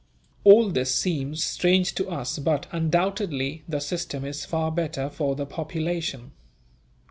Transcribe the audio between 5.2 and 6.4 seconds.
the population.